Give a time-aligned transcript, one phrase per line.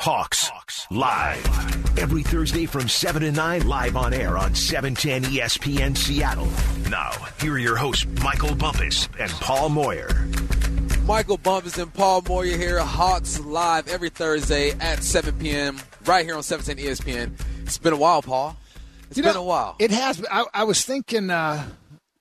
[0.00, 5.94] Hawks, Hawks live every Thursday from 7 to 9 live on air on 710 ESPN
[5.94, 6.48] Seattle.
[6.88, 10.08] Now, here are your hosts Michael Bumpus and Paul Moyer.
[11.04, 15.78] Michael Bumpus and Paul Moyer here, Hawks live every Thursday at 7 p.m.
[16.06, 17.38] right here on 710 ESPN.
[17.64, 18.56] It's been a while, Paul.
[19.10, 19.76] It's You been know, a while.
[19.78, 20.24] It has.
[20.32, 21.62] I, I was thinking, uh,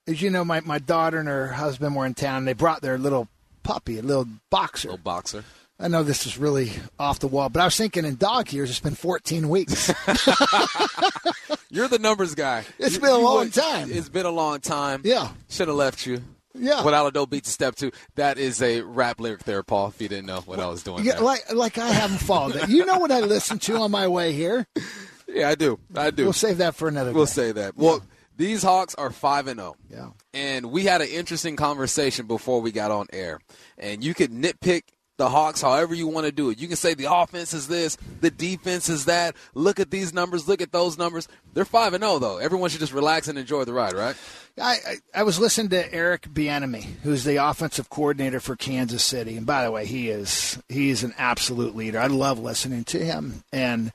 [0.05, 2.39] as you know, my, my daughter and her husband were in town.
[2.39, 3.29] And they brought their little
[3.63, 4.89] puppy, a little boxer.
[4.89, 5.45] Little boxer.
[5.79, 8.69] I know this is really off the wall, but I was thinking in dog years,
[8.69, 9.87] it's been 14 weeks.
[11.69, 12.65] You're the numbers guy.
[12.77, 13.89] It's You- been a long went- time.
[13.91, 15.01] It's been a long time.
[15.05, 15.29] Yeah.
[15.49, 16.21] Should have left you.
[16.53, 16.83] Yeah.
[16.83, 17.91] Without a dope beat to step two.
[18.15, 21.05] That is a rap lyric there, Paul, if you didn't know what I was doing.
[21.05, 21.21] yeah, there.
[21.21, 22.69] like like I haven't followed it.
[22.69, 24.67] You know what I listened to on my way here?
[25.27, 25.79] yeah, I do.
[25.95, 26.23] I do.
[26.23, 27.13] We'll save that for another.
[27.13, 27.31] We'll day.
[27.31, 27.77] say that.
[27.77, 28.01] Well,
[28.35, 29.75] these Hawks are 5 and 0.
[29.89, 30.09] Yeah.
[30.33, 33.39] And we had an interesting conversation before we got on air.
[33.77, 34.81] And you could nitpick
[35.19, 36.59] the Hawks however you want to do it.
[36.59, 39.35] You can say the offense is this, the defense is that.
[39.53, 41.27] Look at these numbers, look at those numbers.
[41.53, 42.37] They're 5 and 0 though.
[42.37, 44.15] Everyone should just relax and enjoy the ride, right?
[44.59, 44.77] I,
[45.13, 49.63] I, was listening to Eric Bieniemy, who's the offensive coordinator for Kansas City, and by
[49.63, 51.99] the way, he is he's an absolute leader.
[51.99, 53.93] I love listening to him, and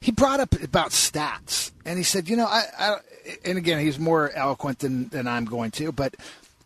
[0.00, 2.96] he brought up about stats, and he said, you know, I, I
[3.44, 6.14] and again, he's more eloquent than than I'm going to, but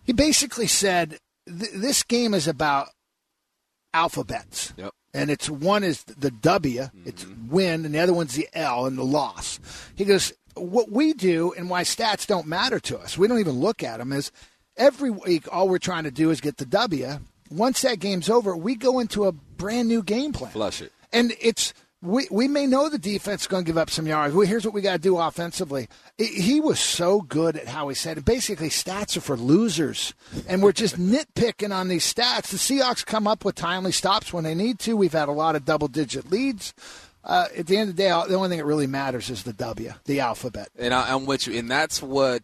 [0.04, 2.88] he basically said th- this game is about
[3.94, 4.72] alphabets.
[4.76, 4.92] Yep.
[5.14, 7.50] And it's one is the W, it's mm-hmm.
[7.50, 9.58] win, and the other one's the L and the loss.
[9.96, 13.58] He goes, what we do and why stats don't matter to us, we don't even
[13.58, 14.30] look at them, is
[14.76, 17.18] every week all we're trying to do is get the W.
[17.50, 20.52] Once that game's over, we go into a brand new game plan.
[20.52, 20.92] Flush it.
[21.12, 24.34] And it's we we may know the defense is going to give up some yards.
[24.34, 25.88] Well, here's what we got to do offensively.
[26.16, 28.24] It- he was so good at how he said it.
[28.24, 30.14] Basically, stats are for losers,
[30.46, 32.48] and we're just nitpicking on these stats.
[32.48, 34.96] The Seahawks come up with timely stops when they need to.
[34.96, 36.72] We've had a lot of double digit leads.
[37.24, 39.52] Uh, at the end of the day, the only thing that really matters is the
[39.52, 40.68] W, the alphabet.
[40.78, 41.58] And I, I'm with you.
[41.58, 42.42] And that's what,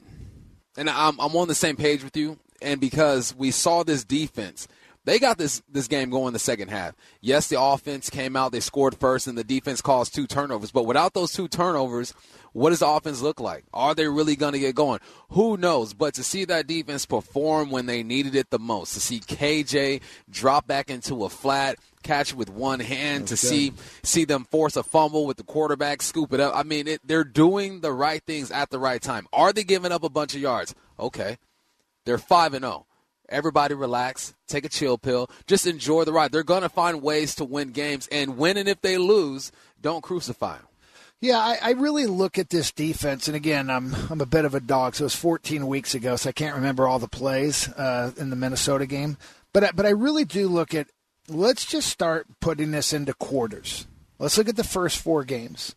[0.77, 2.39] and I'm, I'm on the same page with you.
[2.61, 4.67] And because we saw this defense,
[5.05, 6.95] they got this, this game going in the second half.
[7.20, 10.70] Yes, the offense came out, they scored first, and the defense caused two turnovers.
[10.70, 12.15] But without those two turnovers,
[12.55, 13.64] what does the offense look like?
[13.75, 15.01] Are they really going to get going?
[15.31, 15.93] Who knows?
[15.93, 20.01] But to see that defense perform when they needed it the most, to see KJ
[20.31, 23.73] drop back into a flat, catch with one hand, to see
[24.05, 26.55] see them force a fumble with the quarterback, scoop it up.
[26.55, 29.27] I mean, it, they're doing the right things at the right time.
[29.33, 30.75] Are they giving up a bunch of yards?
[30.98, 31.39] Okay,
[32.05, 32.87] they're five and zero.
[33.29, 36.33] Everybody relax, take a chill pill, just enjoy the ride.
[36.33, 40.02] They're going to find ways to win games, and win and if they lose, don't
[40.02, 40.67] crucify them.
[41.20, 44.55] Yeah, I, I really look at this defense, and again, I'm I'm a bit of
[44.55, 47.67] a dog, so it was 14 weeks ago, so I can't remember all the plays
[47.68, 49.17] uh, in the Minnesota game.
[49.55, 50.89] But but I really do look at.
[51.27, 53.86] Let's just start putting this into quarters.
[54.18, 55.74] Let's look at the first four games,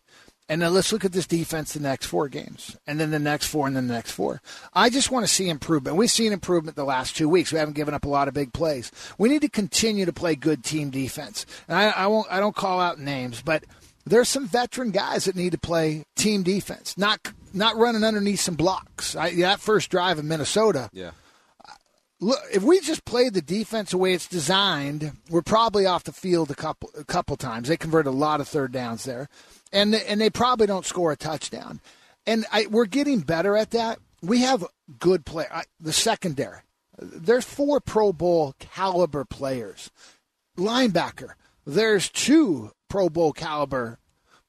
[0.48, 3.46] and then let's look at this defense the next four games, and then the next
[3.46, 4.40] four, and then the next four.
[4.72, 5.96] I just want to see improvement.
[5.96, 7.52] We've seen improvement the last two weeks.
[7.52, 8.90] We haven't given up a lot of big plays.
[9.18, 11.44] We need to continue to play good team defense.
[11.68, 12.26] And I, I won't.
[12.30, 13.64] I don't call out names, but
[14.06, 17.20] there's some veteran guys that need to play team defense, not
[17.52, 19.14] not running underneath some blocks.
[19.16, 21.10] I, that first drive in Minnesota, Yeah.
[22.20, 26.12] look, if we just played the defense the way it's designed, we're probably off the
[26.12, 27.68] field a couple a couple times.
[27.68, 29.28] They converted a lot of third downs there,
[29.72, 31.80] and and they probably don't score a touchdown.
[32.26, 33.98] And I, we're getting better at that.
[34.22, 34.66] We have
[34.98, 35.46] good play.
[35.50, 36.60] I, the secondary,
[36.98, 39.90] there's four Pro Bowl caliber players.
[40.58, 41.30] Linebacker,
[41.64, 43.98] there's two Pro Bowl caliber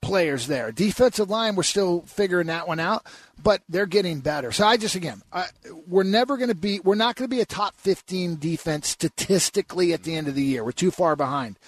[0.01, 0.71] players there.
[0.71, 3.05] Defensive line, we're still figuring that one out,
[3.41, 4.51] but they're getting better.
[4.51, 5.47] So I just again, I,
[5.87, 9.93] we're never going to be, we're not going to be a top 15 defense statistically
[9.93, 10.63] at the end of the year.
[10.63, 11.59] We're too far behind.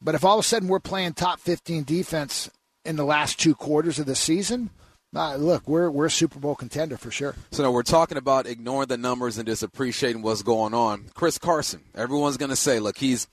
[0.00, 2.50] But if all of a sudden we're playing top 15 defense
[2.84, 4.70] in the last two quarters of the season,
[5.14, 7.34] uh, look, we're we're a Super Bowl contender for sure.
[7.52, 11.06] So now we're talking about ignoring the numbers and just appreciating what's going on.
[11.14, 13.28] Chris Carson, everyone's going to say, look, he's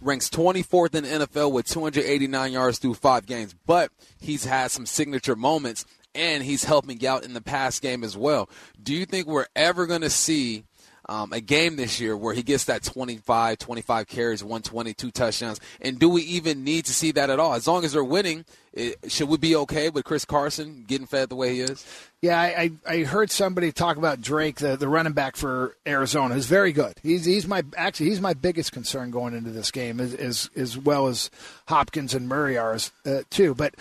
[0.00, 4.86] ranks 24th in the NFL with 289 yards through five games, but he's had some
[4.86, 5.84] signature moments
[6.14, 8.48] and he's helping out in the pass game as well.
[8.82, 10.64] Do you think we're ever going to see
[11.08, 15.60] um, a game this year where he gets that 25, 25 carries, 120, two touchdowns?
[15.80, 17.54] And do we even need to see that at all?
[17.54, 21.28] As long as they're winning, it, should we be okay with Chris Carson getting fed
[21.28, 21.86] the way he is?
[22.20, 26.34] Yeah, I, I, I heard somebody talk about Drake, the, the running back for Arizona,
[26.34, 26.94] who's very good.
[27.02, 30.78] He's he's my actually he's my biggest concern going into this game, as as, as
[30.78, 31.30] well as
[31.68, 33.54] Hopkins and Murray are uh, too.
[33.54, 33.74] But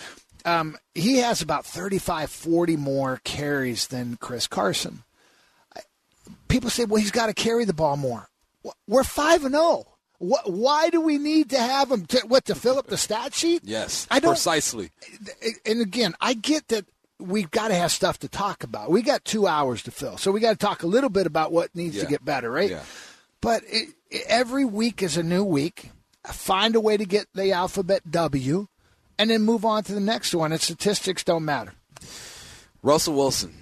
[0.45, 5.03] um, he has about 35, 40 more carries than Chris Carson.
[6.53, 8.29] People say, well, he's got to carry the ball more.
[8.87, 9.59] We're five and oh.
[9.59, 9.87] zero.
[10.19, 12.05] What, why do we need to have him?
[12.05, 13.63] To, what to fill up the stat sheet?
[13.65, 14.91] Yes, I don't, precisely.
[15.65, 16.85] And again, I get that
[17.19, 18.91] we've got to have stuff to talk about.
[18.91, 21.51] We got two hours to fill, so we got to talk a little bit about
[21.51, 22.03] what needs Yeah.
[22.03, 22.69] to get better, right?
[22.69, 22.83] Yeah.
[23.41, 25.89] But it, it- every week is a new week.
[26.27, 28.67] Find a way to get the alphabet W,
[29.17, 30.51] and then move on to the next one.
[30.51, 31.73] And statistics don't matter.
[32.83, 33.55] Russell Wilson,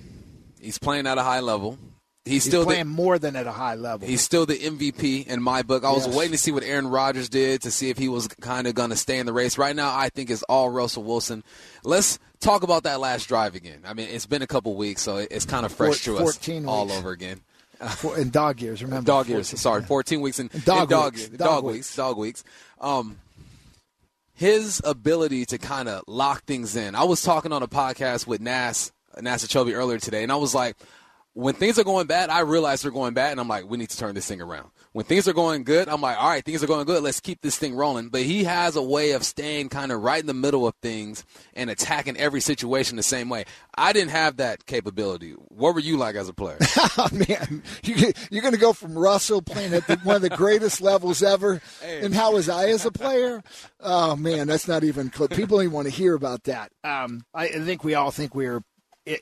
[0.59, 1.77] he's playing at a high level.
[2.23, 4.07] He's, He's still playing the, more than at a high level.
[4.07, 5.83] he's still the MVP in my book.
[5.83, 6.15] I was Yes.
[6.15, 8.91] waiting to see what Aaron Rodgers did to see if he was kind of going
[8.91, 9.57] to stay in the race.
[9.57, 11.43] Right now, I think it's all Russell Wilson.
[11.83, 13.79] Let's talk about that last drive again.
[13.87, 16.35] I mean, it's been a couple weeks, so it's kind of fresh Four- to us
[16.35, 17.41] 14 all over again.
[17.95, 19.07] For- in dog years, remember?
[19.07, 19.47] Dog years.
[19.49, 19.57] 14.
[19.57, 21.27] Sorry, 14 weeks in, in Dog dog, weeks.
[21.29, 21.73] dog, Dog weeks.
[21.75, 21.95] weeks.
[21.95, 22.43] Dog weeks.
[22.79, 23.17] Um,
[24.33, 26.93] his ability to kind of lock things in.
[26.93, 30.53] I was talking on a podcast with Nas Nas Chobe earlier today, and I was
[30.55, 30.77] like,
[31.33, 33.89] when things are going bad, I realize they're going bad, and I'm like, we need
[33.89, 34.69] to turn this thing around.
[34.91, 37.01] When things are going good, I'm like, all right, things are going good.
[37.01, 38.09] Let's keep this thing rolling.
[38.09, 41.23] But he has a way of staying kind of right in the middle of things
[41.53, 43.45] and attacking every situation the same way.
[43.75, 45.31] I didn't have that capability.
[45.31, 46.57] What were you like as a player?
[46.97, 50.29] Oh man, you, you're going to go from Russell playing at the, one of the
[50.29, 53.41] greatest levels ever, and how was I as a player?
[53.79, 55.09] Oh man, that's not even.
[55.09, 56.71] People don't even want to hear about that.
[56.83, 58.61] Um, I, think we all think we're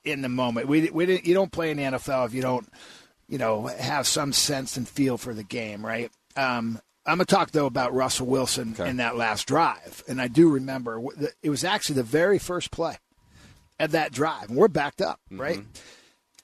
[0.04, 0.68] in the moment.
[0.68, 2.68] We we didn't, you don't play in the NFL if you don't,
[3.28, 6.12] you know, have some sense and feel for the game, right?
[6.36, 8.90] Um, I'm gonna talk though about Russell Wilson Okay.
[8.90, 11.02] in that last drive, and I do remember
[11.42, 12.98] it was actually the very first play
[13.80, 15.62] at that drive, and we're backed up, right?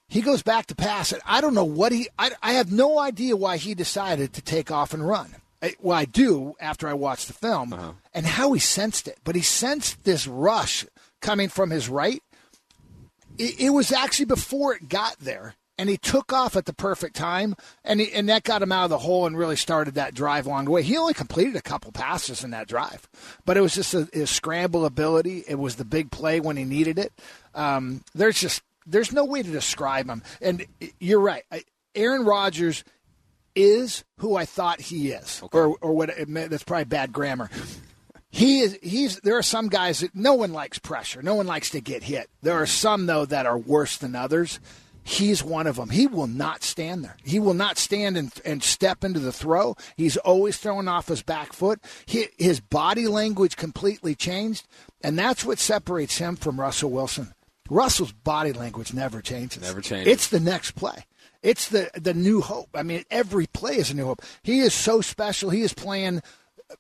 [0.07, 1.21] He goes back to pass it.
[1.25, 2.07] I don't know what he.
[2.17, 5.35] I, I have no idea why he decided to take off and run.
[5.61, 9.17] I, well, I do after I watched the film and how he sensed it.
[9.23, 10.85] But he sensed this rush
[11.21, 12.21] coming from his right.
[13.37, 17.15] It, it was actually before it got there, and he took off at the perfect
[17.15, 20.13] time, and he, and that got him out of the hole and really started that
[20.13, 20.83] drive along the way.
[20.83, 23.09] He only completed a couple passes in that drive,
[23.45, 25.43] but it was just a, his scramble ability.
[25.47, 27.11] It was the big play when he needed it.
[27.53, 30.21] Um, there's just there's no way to describe him.
[30.41, 30.65] And
[30.99, 31.63] you're right, I-
[31.95, 32.83] Aaron Rodgers
[33.55, 37.49] is who I thought he is, or or what it that's probably bad grammar.
[38.35, 38.77] He is.
[38.83, 39.21] He's.
[39.21, 41.21] There are some guys that no one likes pressure.
[41.21, 42.29] No one likes to get hit.
[42.41, 44.59] There are some though that are worse than others.
[45.05, 45.89] He's one of them.
[45.89, 47.15] He will not stand there.
[47.23, 49.77] He will not stand and, and step into the throw.
[49.95, 51.79] He's always throwing off his back foot.
[52.07, 54.67] He, his body language completely changed,
[55.01, 57.33] and that's what separates him from Russell Wilson.
[57.69, 59.61] Russell's body language never changes.
[59.61, 60.11] Never changes.
[60.11, 61.05] It's the next play.
[61.41, 62.69] It's the the new hope.
[62.73, 64.23] I mean, every play is a new hope.
[64.43, 65.51] He is so special.
[65.51, 66.21] He is playing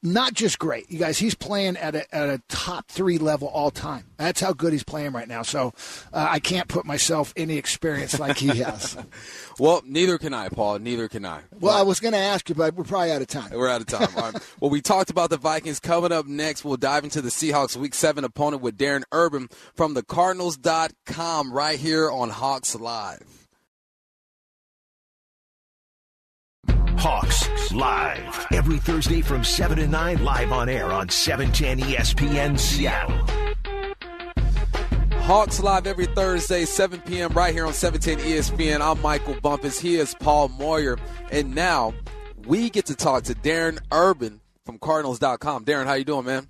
[0.01, 1.17] not just great, you guys.
[1.17, 4.05] He's playing at a, at a top three level all time.
[4.17, 5.43] That's how good he's playing right now.
[5.43, 5.73] So
[6.13, 8.97] uh, I can't put myself any experience like he has.
[9.59, 10.79] well, neither can I, Paul.
[10.79, 11.41] Neither can I.
[11.59, 13.51] well, I was going to ask you, but we're probably out of time.
[13.51, 14.07] We're out of time.
[14.15, 14.43] All right.
[14.59, 15.79] Well, we talked about the Vikings.
[15.79, 19.93] Coming up next, we'll dive into the Seahawks Week 7 opponent with Darren Urban from
[19.93, 23.44] the Cardinals.com right here on Hawks Live.
[26.97, 32.57] Hawks live every Thursday from 7 to 9 live on air on E 710 ESPN
[32.57, 33.19] Seattle.
[35.25, 37.33] Hawks Live every Thursday, 7 p.m.
[37.33, 38.79] right here on 710 ESPN.
[38.79, 39.79] I'm Michael Bumpus.
[39.79, 40.99] He is Paul Moyer.
[41.31, 41.95] And now
[42.45, 45.65] we get to talk to Darren Urban from Cardinals.com.
[45.65, 46.47] Darren, how you doing, man?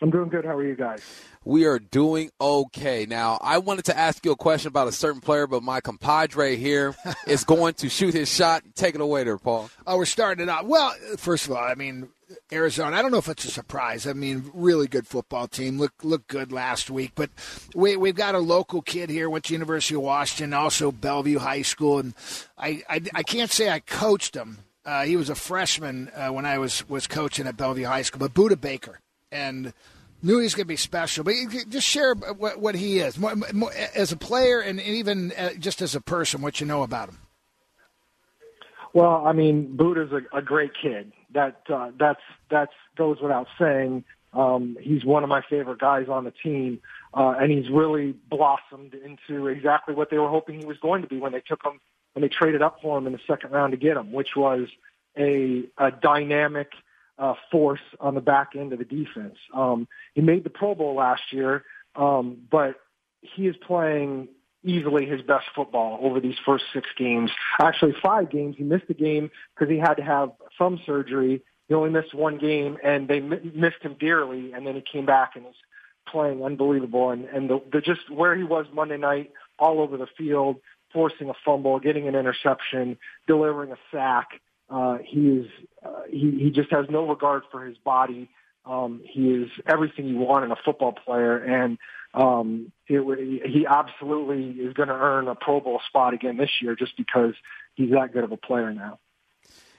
[0.00, 0.46] I'm doing good.
[0.46, 1.02] How are you guys?
[1.44, 3.06] We are doing okay.
[3.06, 6.56] Now, I wanted to ask you a question about a certain player, but my compadre
[6.56, 6.94] here
[7.26, 8.64] is going to shoot his shot.
[8.64, 9.70] And take it away there, Paul.
[9.86, 10.66] Oh, we're starting it out.
[10.66, 12.08] Well, first of all, I mean,
[12.52, 12.96] Arizona.
[12.96, 14.06] I don't know if it's a surprise.
[14.06, 15.78] I mean, really good football team.
[15.78, 17.12] Look, look good last week.
[17.14, 17.30] But
[17.74, 19.28] we we've got a local kid here.
[19.28, 22.14] Went to University of Washington, also Bellevue High School, and
[22.56, 24.58] I I, I can't say I coached him.
[24.84, 28.20] Uh, he was a freshman uh, when I was was coaching at Bellevue High School.
[28.20, 29.72] But Budda Baker and
[30.24, 31.22] knew was going to be special.
[31.22, 31.34] But
[31.68, 35.82] just share what, what he is more, more, as a player and even uh, just
[35.82, 37.18] as a person, what you know about him.
[38.92, 41.12] Well, I mean, Budda's a, a great kid.
[41.32, 44.04] That uh, that's that's goes without saying.
[44.32, 46.80] Um, he's one of my favorite guys on the team,
[47.12, 51.08] uh, and he's really blossomed into exactly what they were hoping he was going to
[51.08, 51.80] be when they took him
[52.14, 54.68] when they traded up for him in the second round to get him, which was
[55.18, 56.70] a, a dynamic
[57.18, 59.36] uh, force on the back end of the defense.
[59.54, 62.76] Um, he made the Pro Bowl last year, um, but
[63.20, 64.28] he is playing
[64.64, 67.30] easily his best football over these first six games.
[67.60, 68.56] Actually, five games.
[68.56, 71.42] He missed a game because he had to have thumb surgery.
[71.68, 74.52] He only missed one game, and they m- missed him dearly.
[74.52, 75.54] And then he came back and was
[76.08, 77.10] playing unbelievable.
[77.10, 80.56] And and the, the just where he was Monday night, all over the field,
[80.92, 84.40] forcing a fumble, getting an interception, delivering a sack.
[84.70, 85.46] Uh, he is
[85.84, 88.30] uh, he he just has no regard for his body.
[88.64, 91.76] Um, he is everything you want in a football player, and
[92.14, 96.74] um, it, he absolutely is going to earn a Pro Bowl spot again this year
[96.74, 97.34] just because
[97.74, 98.98] he's that good of a player now.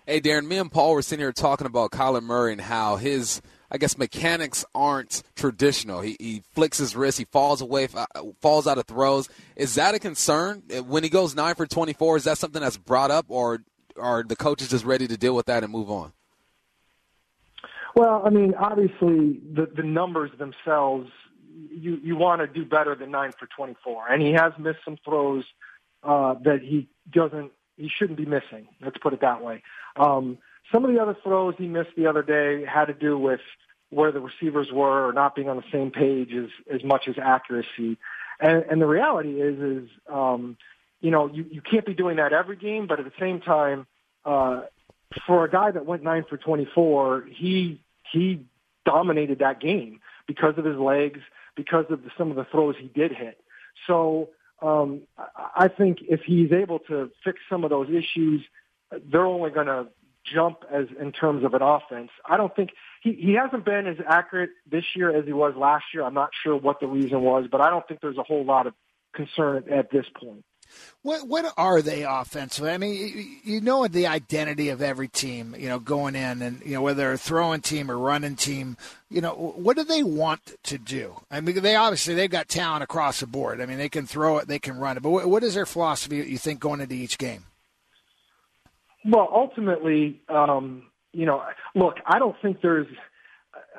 [0.06, 3.42] Hey, Darren, me and Paul were sitting here talking about Kyler Murray and how his,
[3.72, 6.01] I guess, mechanics aren't traditional.
[6.01, 7.88] He, he flicks his wrist, he falls away,
[8.39, 9.30] falls out of throws.
[9.56, 12.18] Is that a concern when he goes nine for twenty-four?
[12.18, 13.63] Is that something that's brought up, or
[14.00, 16.12] are the coaches just ready to deal with that and move on?
[17.96, 21.10] Well, I mean, obviously the the numbers themselves,
[21.72, 24.98] you you want to do better than nine for twenty-four, and he has missed some
[25.06, 25.46] throws
[26.04, 28.68] uh, that he doesn't he shouldn't be missing.
[28.82, 29.64] Let's put it that way.
[29.96, 30.38] Um,
[30.72, 33.42] some of the other throws he missed the other day had to do with
[33.92, 37.16] where the receivers were or not being on the same page as as much as
[37.18, 37.98] accuracy.
[38.38, 40.58] And, and the reality is, is um,
[41.06, 43.86] you know, you, you can't be doing that every game, but at the same time,
[44.26, 44.62] uh,
[45.28, 47.80] for a guy that went nine for 24, he
[48.12, 48.44] he
[48.88, 51.20] dominated that game because of his legs,
[51.56, 53.40] because of the, some of the throws he did hit.
[53.86, 54.30] So
[54.64, 55.02] um,
[55.56, 58.42] I think if he's able to fix some of those issues,
[59.12, 59.86] they're only going to
[60.24, 62.10] jump as in terms of an offense.
[62.28, 62.72] I don't think
[63.04, 66.04] he, he hasn't been as accurate this year as he was last year.
[66.04, 68.66] I'm not sure what the reason was, but I don't think there's a whole lot
[68.66, 68.74] of
[69.14, 70.44] concern at this point.
[71.02, 72.72] What what are they offensively?
[72.72, 76.74] I mean, you know the identity of every team, you know, going in and you
[76.74, 78.78] know whether they're a throwing team or running team,
[79.10, 81.22] you know, what do they want to do?
[81.30, 83.62] I mean, they obviously they've got talent across the board.
[83.62, 85.04] I mean, they can throw it, they can run it.
[85.04, 86.18] But what, what is their philosophy?
[86.18, 87.46] You think going into each game?
[89.06, 91.44] Well, ultimately, um, you know,
[91.76, 92.88] look, I don't think there's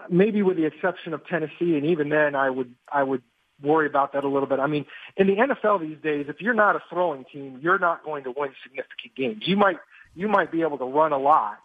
[0.09, 3.23] maybe with the exception of Tennessee, and even then, I would I would
[3.63, 4.59] worry about that a little bit.
[4.59, 4.87] I mean,
[5.17, 8.33] in the NFL these days, if you're not a throwing team, you're not going to
[8.37, 9.43] win significant games.
[9.47, 9.77] You might
[10.15, 11.59] you might be able to run a lot,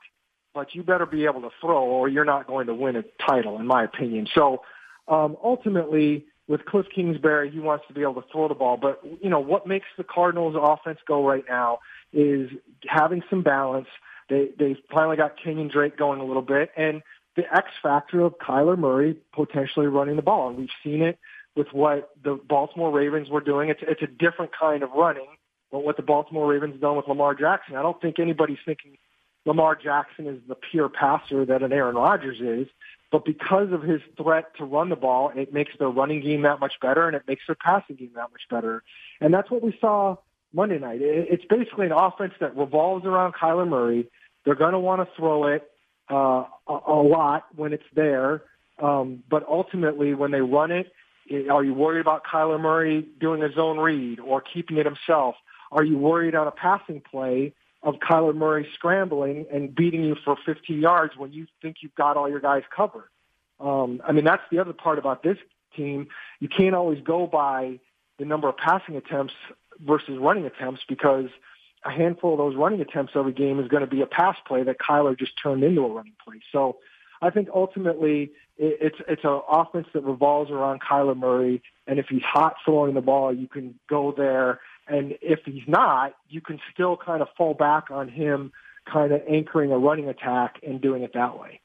[0.53, 3.57] but you better be able to throw, or you're not going to win a title,
[3.59, 4.27] in my opinion.
[4.33, 4.61] So
[5.07, 8.77] um, ultimately, with Cliff Kingsbury, he wants to be able to throw the ball.
[8.77, 11.79] But you know what makes the Cardinals' offense go right now
[12.13, 12.49] is
[12.87, 13.87] having some balance.
[14.29, 17.01] They they finally got Kenyon Drake going a little bit, and
[17.35, 20.49] the X factor of Kyler Murray potentially running the ball.
[20.49, 21.17] And we've seen it
[21.55, 23.69] with what the Baltimore Ravens were doing.
[23.69, 25.27] It's it's a different kind of running
[25.71, 27.75] than what the Baltimore Ravens done with Lamar Jackson.
[27.75, 28.97] I don't think anybody's thinking
[29.45, 32.67] Lamar Jackson is the pure passer that an Aaron Rodgers is,
[33.11, 36.59] but because of his threat to run the ball, it makes their running game that
[36.59, 38.83] much better and it makes their passing game that much better.
[39.19, 40.17] And that's what we saw
[40.53, 40.99] Monday night.
[41.01, 44.07] It's basically an offense that revolves around Kyler Murray.
[44.45, 45.69] They're going to want to throw it
[46.09, 48.43] uh, a, a lot when it's there,
[48.79, 50.91] um, but ultimately when they run it,
[51.49, 55.35] are you worried about Kyler Murray doing a zone read or keeping it himself?
[55.71, 60.35] Are you worried on a passing play of Kyler Murray scrambling and beating you for
[60.45, 63.09] 15 yards when you think you've got all your guys covered?
[63.59, 65.37] Um, I mean, that's the other part about this
[65.75, 66.07] team.
[66.39, 67.79] You can't always go by
[68.19, 69.33] the number of passing attempts
[69.79, 71.27] versus running attempts because
[71.85, 74.63] a handful of those running attempts every game is going to be a pass play
[74.63, 76.41] that Kyler just turned into a running play.
[76.51, 76.77] So
[77.21, 82.23] I think ultimately it's it's an offense that revolves around Kyler Murray, and if he's
[82.23, 86.97] hot throwing the ball, you can go there, and if he's not, you can still
[86.97, 88.51] kind of fall back on him,
[88.91, 91.59] kind of anchoring a running attack and doing it that way.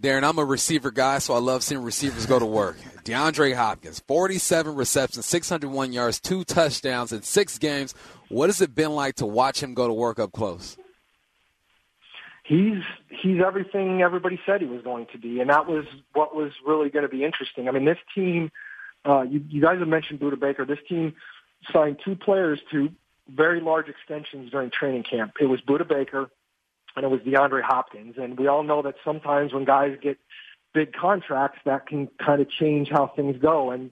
[0.00, 2.76] Darren, I'm a receiver guy, so I love seeing receivers go to work.
[3.04, 7.94] DeAndre Hopkins, 47 receptions, 601 yards, two touchdowns in six games.
[8.28, 10.76] What has it been like to watch him go to work up close?
[12.44, 16.52] He's he's everything everybody said he was going to be, and that was what was
[16.64, 17.68] really going to be interesting.
[17.68, 18.52] I mean, this team,
[19.04, 20.64] uh, you, you guys have mentioned Budda Baker.
[20.64, 21.14] This team
[21.72, 22.90] signed two players to
[23.28, 25.32] very large extensions during training camp.
[25.40, 26.30] It was Budda Baker,
[26.94, 28.16] and it was DeAndre Hopkins.
[28.18, 30.18] And we all know that sometimes when guys get
[30.74, 33.70] big contracts, that can kind of change how things go.
[33.70, 33.90] And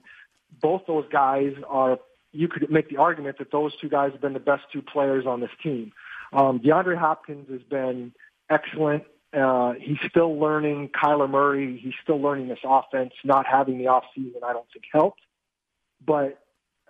[0.61, 1.99] both those guys are.
[2.35, 5.27] You could make the argument that those two guys have been the best two players
[5.27, 5.91] on this team.
[6.31, 8.11] Um, DeAndre Hopkins has been
[8.49, 9.03] excellent.
[9.33, 11.79] Uh, he's still learning Kyler Murray.
[11.81, 13.13] He's still learning this offense.
[13.23, 15.21] Not having the off season, I don't think helped.
[16.05, 16.39] But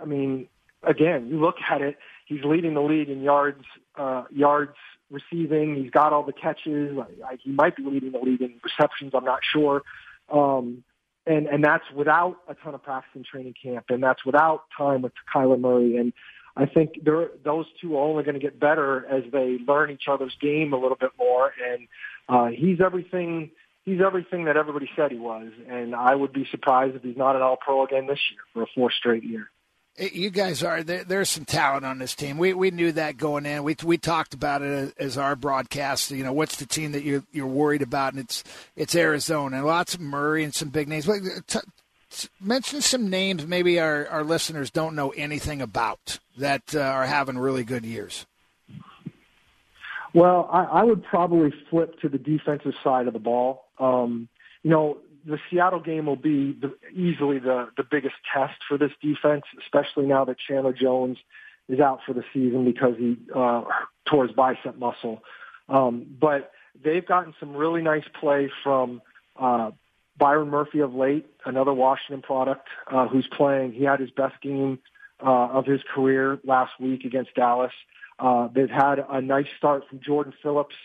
[0.02, 0.48] I mean,
[0.84, 1.98] again, you look at it.
[2.26, 3.64] He's leading the league in yards,
[3.98, 4.76] uh, yards
[5.10, 5.76] receiving.
[5.76, 6.98] He's got all the catches.
[6.98, 9.14] I, I, he might be leading the league in receptions.
[9.16, 9.84] I'm not sure.
[10.32, 10.84] Um,
[11.26, 15.02] and and that's without a ton of practice in training camp, and that's without time
[15.02, 15.96] with Kyler Murray.
[15.96, 16.12] And
[16.56, 20.36] I think those two are only going to get better as they learn each other's
[20.40, 21.52] game a little bit more.
[21.68, 21.88] And
[22.30, 23.52] uh, he's everything.
[23.86, 27.36] He's everything that everybody said he was, and I would be surprised if he's not
[27.36, 29.50] an All-Pro again this year for a fourth straight year.
[29.98, 32.38] You guys are there, there's some talent on this team.
[32.38, 33.64] We we knew that going in.
[33.64, 36.12] We we talked about it as our broadcast.
[36.12, 38.14] You know, what's the team that you're you're worried about?
[38.14, 38.44] And it's
[38.76, 41.08] it's Arizona and lots of Murray and some big names.
[41.46, 41.60] T-
[42.42, 47.38] mention some names maybe our our listeners don't know anything about that uh, are having
[47.38, 48.26] really good years.
[50.14, 53.66] Well, I, I would probably flip to the defensive side of the ball.
[53.80, 54.30] Um,
[54.62, 58.92] you know, the Seattle game will be the, easily the, the biggest test for this
[59.02, 61.18] defense, especially now that Chandler Jones
[61.68, 63.64] is out for the season because he uh,
[64.06, 65.24] tore his bicep muscle.
[65.70, 66.52] Um, but
[66.84, 69.02] they've gotten some really nice play from
[69.40, 69.72] uh,
[70.18, 73.74] Byron Murphy of late, another Washington product uh, who's playing.
[73.74, 74.80] He had his best game
[75.26, 77.74] uh, of his career last week against Dallas.
[78.20, 80.76] Uh, they've had a nice start from Jordan Phillips,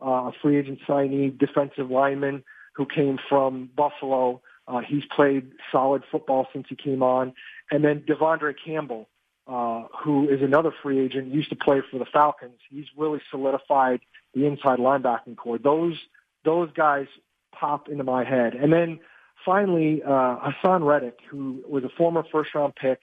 [0.00, 2.42] uh, a free agent signee, defensive lineman
[2.74, 4.40] who came from Buffalo.
[4.66, 7.34] Uh, he's played solid football since he came on.
[7.70, 9.08] And then De'Vondre Campbell,
[9.46, 12.58] uh, who is another free agent, used to play for the Falcons.
[12.70, 14.00] He's really solidified
[14.34, 15.58] the inside linebacking corps.
[15.58, 15.96] Those
[16.44, 17.06] those guys
[17.52, 18.54] pop into my head.
[18.54, 19.00] And then
[19.44, 23.00] finally, uh, Haason Reddick, who was a former first round pick.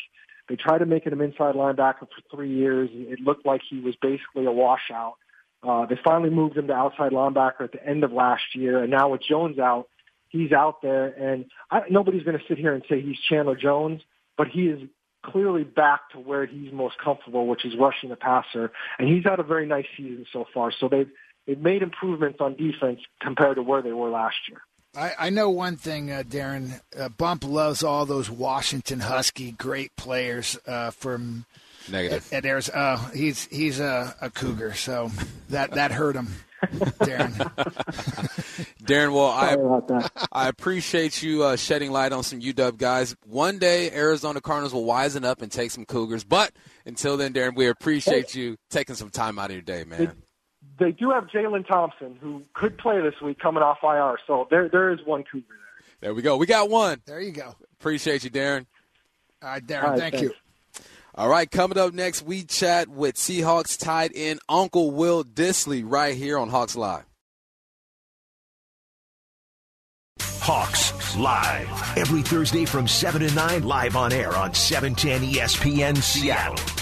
[0.49, 2.89] They tried to make him inside linebacker for three years.
[2.93, 5.15] It looked like he was basically a washout.
[5.61, 8.91] Uh, they finally moved him to outside linebacker at the end of last year, and
[8.91, 9.89] now with Jones out,
[10.29, 11.07] he's out there.
[11.07, 14.01] And I, nobody's going to sit here and say he's Chandler Jones,
[14.37, 14.79] but he is
[15.25, 18.71] clearly back to where he's most comfortable, which is rushing the passer.
[18.99, 20.71] And he's had a very nice season so far.
[20.71, 21.09] So they've
[21.47, 24.61] they've made improvements on defense compared to where they were last year.
[24.95, 26.79] I, I know one thing, uh, Darren.
[26.97, 31.45] Uh, Bump loves all those Washington Husky great players uh, from
[31.89, 32.27] Negative.
[32.33, 35.11] At, at Arizona, uh, he's he's a, a cougar, so
[35.49, 36.27] that that hurt him,
[36.61, 37.31] Darren.
[38.83, 43.15] Darren, well, I I appreciate you uh, shedding light on some UW guys.
[43.25, 46.23] One day, Arizona Cardinals will wisen up and take some Cougars.
[46.23, 46.51] But
[46.85, 50.13] until then, Darren, we appreciate you taking some time out of your day, man.
[50.79, 54.17] They, they do have Jalen Thompson, who could play this week, coming off IR.
[54.25, 55.57] So there there is one Cougar there.
[56.01, 56.37] There we go.
[56.37, 57.01] We got one.
[57.05, 57.55] There you go.
[57.79, 58.65] Appreciate you, Darren.
[59.41, 59.83] All right, Darren.
[59.83, 60.29] All right, thank thanks.
[60.29, 60.33] you.
[61.15, 66.15] All right, coming up next, we chat with Seahawks tight end Uncle Will Dissly right
[66.15, 67.05] here on Hawks Live.
[70.21, 71.97] Hawks Live.
[71.97, 76.76] Every Thursday from 7 to 9, live on air on 710 ESPN Seattle.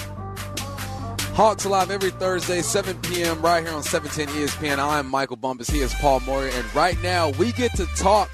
[1.36, 3.42] Hawks Live every Thursday, 7 p.m.
[3.42, 4.80] right here on 710 ESPN.
[4.80, 5.70] I'm Michael Bumpus.
[5.70, 6.48] He is Paul Moyer.
[6.48, 8.32] And right now, we get to talk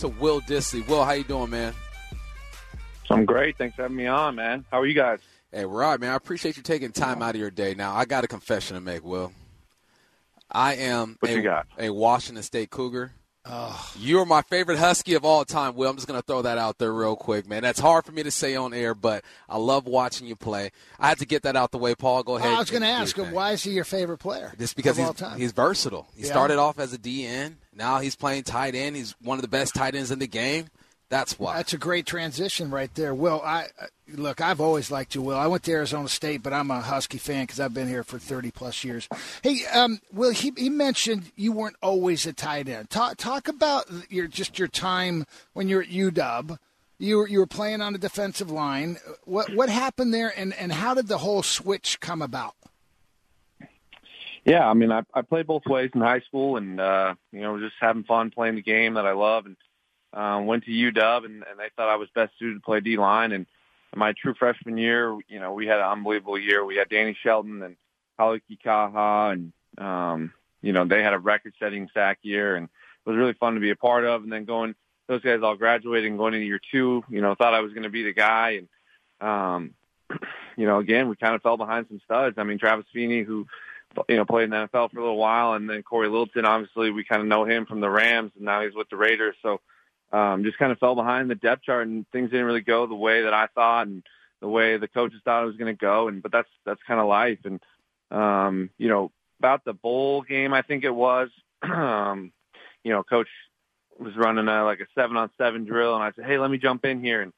[0.00, 0.86] to Will Dissly.
[0.86, 1.72] Will, how you doing, man?
[3.08, 3.56] I'm great.
[3.56, 4.66] Thanks for having me on, man.
[4.70, 5.20] How are you guys?
[5.52, 6.10] Hey, we're all right, man.
[6.10, 7.72] I appreciate you taking time out of your day.
[7.72, 9.32] Now, I got a confession to make, Will.
[10.50, 13.12] I am what a, a Washington State Cougar.
[13.46, 13.92] Oh.
[13.98, 15.90] You're my favorite Husky of all time, Will.
[15.90, 17.62] I'm just going to throw that out there real quick, man.
[17.62, 20.70] That's hard for me to say on air, but I love watching you play.
[20.98, 22.22] I had to get that out the way, Paul.
[22.22, 22.54] Go ahead.
[22.54, 24.54] I was going to ask him, why is he your favorite player?
[24.58, 26.08] Just because he's, he's, versatile.
[26.16, 26.30] He yeah.
[26.30, 27.56] started off as a DN.
[27.74, 28.96] Now he's playing tight end.
[28.96, 30.68] He's one of the best tight ends in the game.
[31.14, 31.58] That's why.
[31.58, 33.14] That's a great transition right there.
[33.14, 33.68] Will, I
[34.08, 34.40] look.
[34.40, 35.38] I've always liked you, Will.
[35.38, 38.18] I went to Arizona State, but I'm a Husky fan because I've been here for
[38.18, 39.08] 30 plus years.
[39.40, 42.90] Hey, um, Will, he, he mentioned you weren't always a tight end.
[42.90, 46.58] Talk talk about your just your time when you're at UW.
[46.98, 48.96] You were you were playing on the defensive line.
[49.22, 52.56] What what happened there, and and how did the whole switch come about?
[54.44, 57.60] Yeah, I mean, I, I played both ways in high school, and uh, you know,
[57.60, 59.56] just having fun playing the game that I love, and
[60.14, 62.96] um, went to UW, and, and they thought I was best suited to play D
[62.96, 63.32] line.
[63.32, 63.46] And
[63.94, 66.64] my true freshman year, you know, we had an unbelievable year.
[66.64, 67.76] We had Danny Shelton and
[68.18, 73.16] Hau'oli Kikaha, and um, you know, they had a record-setting sack year, and it was
[73.16, 74.22] really fun to be a part of.
[74.22, 74.74] And then going,
[75.08, 77.82] those guys all graduated and going into year two, you know, thought I was going
[77.82, 78.60] to be the guy,
[79.20, 79.74] and um,
[80.56, 82.36] you know, again, we kind of fell behind some studs.
[82.38, 83.46] I mean, Travis Feeney, who
[84.08, 86.90] you know, played in the NFL for a little while, and then Cory Littleton, obviously,
[86.90, 89.36] we kind of know him from the Rams, and now he's with the Raiders.
[89.42, 89.60] So
[90.14, 92.94] um, just kind of fell behind the depth chart and things didn't really go the
[92.94, 94.04] way that I thought and
[94.40, 96.06] the way the coaches thought it was going to go.
[96.06, 97.40] And, but that's, that's kind of life.
[97.44, 97.60] And,
[98.12, 101.30] um, you know, about the bowl game, I think it was,
[101.62, 102.30] um,
[102.84, 103.26] you know, coach
[103.98, 106.58] was running a, like a seven on seven drill and I said, Hey, let me
[106.58, 107.20] jump in here.
[107.20, 107.32] And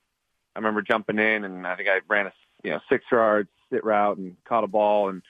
[0.54, 3.84] I remember jumping in and I think I ran a, you know, six yard sit
[3.84, 5.22] route and caught a ball and,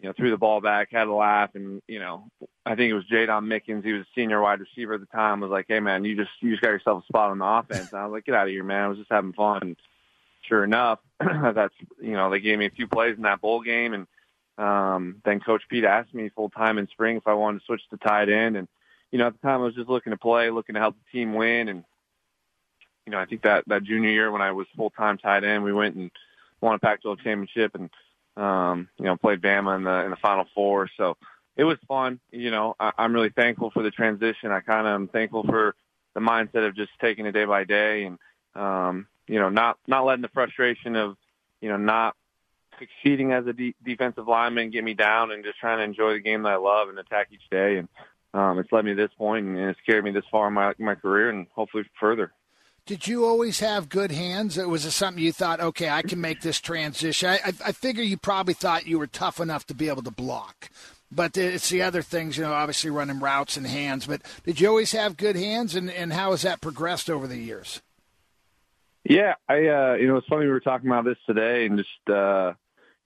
[0.00, 2.28] you know, threw the ball back, had a laugh, and you know,
[2.64, 3.84] I think it was Jaydon Mickens.
[3.84, 5.40] He was a senior wide receiver at the time.
[5.40, 7.90] Was like, "Hey, man, you just you just got yourself a spot on the offense."
[7.92, 8.84] And I was like, "Get out of here, man!
[8.84, 9.76] I was just having fun."
[10.42, 13.92] Sure enough, that's you know, they gave me a few plays in that bowl game,
[13.92, 14.06] and
[14.56, 17.82] um, then Coach Pete asked me full time in spring if I wanted to switch
[17.90, 18.68] to tight end, and
[19.10, 21.18] you know, at the time I was just looking to play, looking to help the
[21.18, 21.84] team win, and
[23.04, 25.64] you know, I think that that junior year when I was full time tight end,
[25.64, 26.10] we went and
[26.60, 27.90] won a Pac-12 championship and
[28.38, 30.88] um, you know played Bama in the in the Final Four.
[30.96, 31.16] So
[31.56, 32.20] it was fun.
[32.30, 34.50] You know, I, I'm really thankful for the transition.
[34.50, 35.74] I kind of am thankful for
[36.14, 38.18] the mindset of just taking it day by day and
[38.54, 41.16] um, you know not not letting the frustration of
[41.60, 42.16] you know not
[42.78, 46.20] succeeding as a de- defensive lineman get me down and just trying to enjoy the
[46.20, 47.78] game that I love and attack each day.
[47.78, 47.88] And
[48.34, 50.74] um, it's led me to this point and it's carried me this far in my
[50.78, 52.32] my career and hopefully further.
[52.88, 54.56] Did you always have good hands?
[54.56, 57.28] Or was it something you thought, okay, I can make this transition?
[57.28, 60.10] I, I, I figure you probably thought you were tough enough to be able to
[60.10, 60.70] block.
[61.12, 64.06] But it's the other things, you know, obviously running routes and hands.
[64.06, 67.36] But did you always have good hands, and, and how has that progressed over the
[67.36, 67.82] years?
[69.04, 72.10] Yeah, I uh, you know it's funny we were talking about this today, and just
[72.10, 72.54] uh,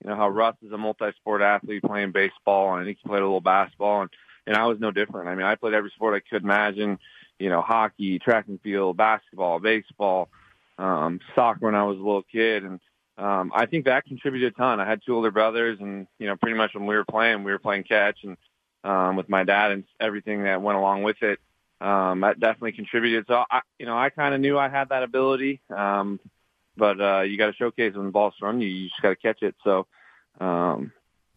[0.01, 3.21] you know how Russ is a multi-sport athlete playing baseball, and I think he played
[3.21, 4.09] a little basketball, and
[4.47, 5.27] and I was no different.
[5.27, 6.99] I mean, I played every sport I could imagine
[7.39, 10.29] you know, hockey, track and field, basketball, baseball,
[10.77, 12.63] um, soccer when I was a little kid.
[12.63, 12.79] And
[13.17, 14.79] um, I think that contributed a ton.
[14.79, 17.51] I had two older brothers and, you know, pretty much when we were playing, we
[17.51, 18.37] were playing catch and
[18.83, 21.39] um, with my dad and everything that went along with it.
[21.81, 23.25] Um, that definitely contributed.
[23.27, 25.61] So, I, you know, I kind of knew I had that ability.
[25.69, 26.19] Um,
[26.77, 28.67] but uh, you got to showcase when the ball's from you.
[28.67, 29.55] You just got to catch it.
[29.63, 29.85] So,
[30.39, 30.91] um,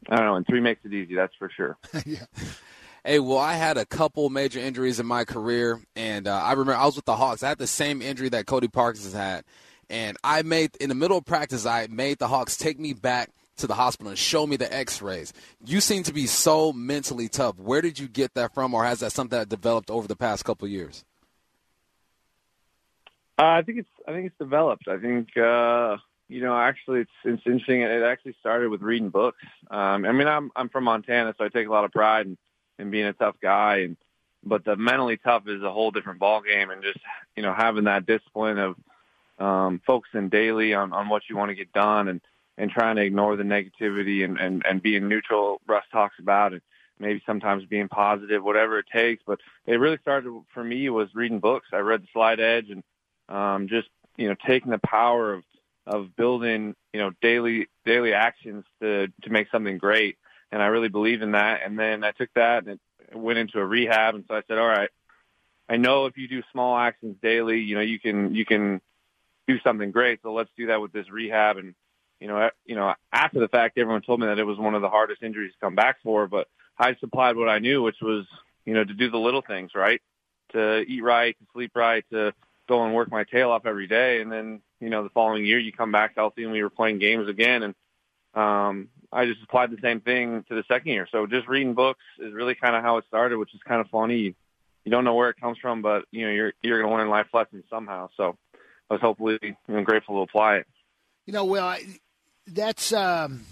[0.08, 0.36] I don't know.
[0.36, 1.14] And three makes it easy.
[1.14, 1.76] That's for sure.
[2.06, 2.24] yeah.
[3.06, 6.74] Hey, well, I had a couple major injuries in my career, and uh, I remember
[6.74, 7.44] I was with the Hawks.
[7.44, 9.44] I had the same injury that Cody Parkes has had,
[9.88, 11.66] and I made in the middle of practice.
[11.66, 15.32] I made the Hawks take me back to the hospital and show me the X-rays.
[15.64, 17.60] You seem to be so mentally tough.
[17.60, 20.44] Where did you get that from, or has that something that developed over the past
[20.44, 21.04] couple years?
[23.38, 24.88] Uh, I think it's I think it's developed.
[24.88, 27.82] I think uh, you know actually it's it's interesting.
[27.82, 29.44] It actually started with reading books.
[29.70, 32.36] Um, I mean I'm I'm from Montana, so I take a lot of pride in
[32.78, 33.96] and being a tough guy and
[34.44, 36.98] but the mentally tough is a whole different ball game and just
[37.36, 38.76] you know having that discipline of
[39.38, 42.20] um focusing daily on on what you want to get done and
[42.58, 46.62] and trying to ignore the negativity and and and being neutral Russ talks about and
[46.98, 51.40] maybe sometimes being positive whatever it takes but it really started for me was reading
[51.40, 51.68] books.
[51.72, 52.82] I read the Slight Edge and
[53.28, 55.42] um just you know taking the power of
[55.86, 60.16] of building you know daily daily actions to to make something great
[60.52, 61.60] and I really believe in that.
[61.64, 62.78] And then I took that and
[63.10, 64.14] it went into a rehab.
[64.14, 64.90] And so I said, all right,
[65.68, 68.80] I know if you do small actions daily, you know, you can, you can
[69.46, 70.20] do something great.
[70.22, 71.56] So let's do that with this rehab.
[71.56, 71.74] And,
[72.20, 74.82] you know, you know, after the fact, everyone told me that it was one of
[74.82, 78.26] the hardest injuries to come back for, but I supplied what I knew, which was,
[78.64, 80.00] you know, to do the little things, right?
[80.52, 82.32] To eat right, to sleep right, to
[82.68, 84.20] go and work my tail off every day.
[84.20, 86.98] And then, you know, the following year you come back healthy and we were playing
[86.98, 87.62] games again.
[87.62, 87.74] And,
[88.34, 91.08] um, I just applied the same thing to the second year.
[91.10, 93.88] So just reading books is really kind of how it started, which is kind of
[93.88, 94.16] funny.
[94.16, 94.34] You,
[94.84, 97.08] you don't know where it comes from, but you know you're you're going to learn
[97.08, 98.08] life lessons somehow.
[98.16, 98.36] So
[98.90, 100.66] I was hopefully you know, grateful to apply it.
[101.26, 101.82] You know, well, I,
[102.46, 102.92] that's.
[102.92, 103.46] Um,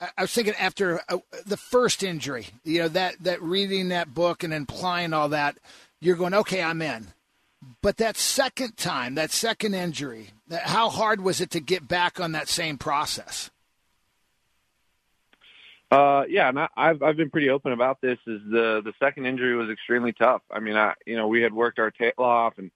[0.00, 4.44] I was thinking after uh, the first injury, you know that that reading that book
[4.44, 5.58] and applying all that,
[6.00, 7.08] you're going, okay, I'm in.
[7.82, 12.32] But that second time, that second injury, how hard was it to get back on
[12.32, 13.50] that same process?
[15.90, 18.18] Uh, yeah, and I, I've I've been pretty open about this.
[18.26, 20.42] Is the the second injury was extremely tough.
[20.50, 22.70] I mean, I you know we had worked our tail off, and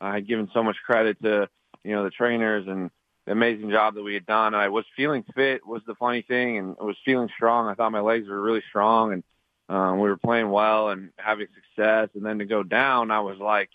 [0.00, 1.48] I had given so much credit to
[1.82, 2.90] you know the trainers and
[3.26, 4.54] the amazing job that we had done.
[4.54, 7.68] I was feeling fit was the funny thing, and I was feeling strong.
[7.68, 9.24] I thought my legs were really strong, and
[9.68, 12.10] um, we were playing well and having success.
[12.14, 13.70] And then to go down, I was like,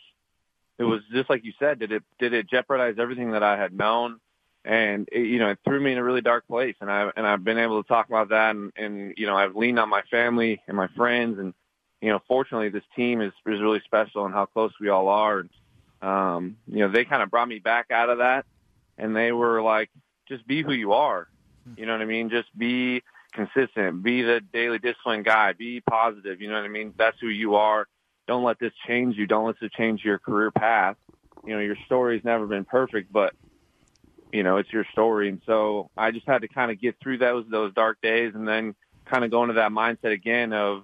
[0.77, 1.79] it was just like you said.
[1.79, 4.21] Did it did it jeopardize everything that I had known?
[4.67, 7.25] And it, you know it threw me in a really dark place and i and
[7.25, 10.01] i've been able to talk about that and and you know i've leaned on my
[10.11, 11.53] family and my friends and
[12.01, 15.39] you know fortunately this team is is really special and how close we all are
[15.39, 15.49] and
[16.01, 18.45] um you know they kind of brought me back out of that
[18.97, 19.89] and they were like
[20.27, 21.27] just be who you are.
[21.75, 22.29] You know what i mean?
[22.29, 23.01] Just be
[23.33, 24.03] consistent.
[24.03, 25.53] Be the daily discipline guy.
[25.53, 26.41] Be positive.
[26.41, 26.93] You know what i mean?
[26.97, 27.87] That's who you are.
[28.27, 29.27] Don't let this change you.
[29.27, 30.97] Don't let this change your career path.
[31.45, 33.33] You know your story's never been perfect but
[34.31, 35.29] you know, it's your story.
[35.29, 38.47] And so I just had to kind of get through those, those dark days and
[38.47, 40.83] then kind of go into that mindset again of,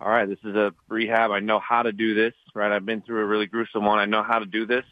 [0.00, 1.30] all right, this is a rehab.
[1.30, 2.70] I know how to do this, right?
[2.70, 3.98] I've been through a really gruesome one.
[3.98, 4.84] I know how to do this.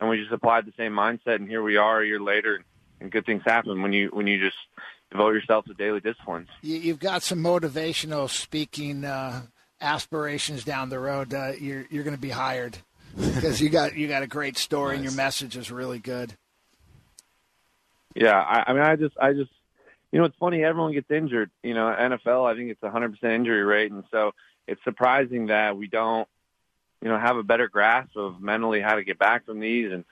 [0.00, 2.64] And we just applied the same mindset and here we are a year later
[3.00, 4.56] and good things happen when you, when you just
[5.10, 6.48] devote yourself to daily disciplines.
[6.62, 9.42] You've got some motivational speaking, uh,
[9.80, 11.32] aspirations down the road.
[11.32, 12.78] Uh, you're, you're going to be hired
[13.16, 14.96] because you got, you got a great story nice.
[14.96, 16.34] and your message is really good.
[18.14, 19.50] Yeah, I, I mean, I just, I just,
[20.12, 20.62] you know, it's funny.
[20.62, 21.50] Everyone gets injured.
[21.62, 24.32] You know, NFL, I think it's a hundred percent injury rate, and so
[24.66, 26.28] it's surprising that we don't,
[27.02, 29.92] you know, have a better grasp of mentally how to get back from these.
[29.92, 30.04] And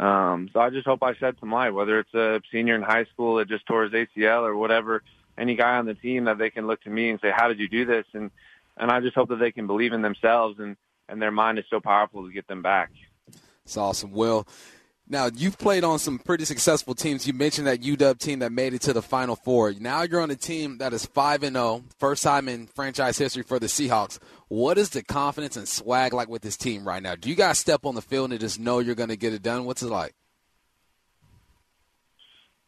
[0.00, 3.04] Um, so I just hope I shed some light, whether it's a senior in high
[3.04, 5.02] school that just tore his ACL or whatever,
[5.36, 7.58] any guy on the team that they can look to me and say, how did
[7.58, 8.06] you do this?
[8.14, 8.30] And,
[8.78, 11.66] and I just hope that they can believe in themselves and, and their mind is
[11.68, 12.90] so powerful to get them back.
[13.64, 14.12] It's awesome.
[14.12, 14.46] Will,
[15.10, 17.26] now you've played on some pretty successful teams.
[17.26, 19.74] You mentioned that UW team that made it to the Final Four.
[19.78, 23.18] Now you're on a team that is five and zero, oh, first time in franchise
[23.18, 24.20] history for the Seahawks.
[24.48, 27.16] What is the confidence and swag like with this team right now?
[27.16, 29.42] Do you guys step on the field and just know you're going to get it
[29.42, 29.64] done?
[29.64, 30.14] What's it like?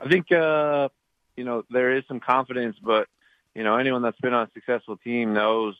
[0.00, 0.88] I think uh,
[1.36, 3.06] you know there is some confidence, but
[3.54, 5.76] you know anyone that's been on a successful team knows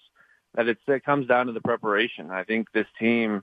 [0.55, 2.31] that it comes down to the preparation.
[2.31, 3.43] I think this team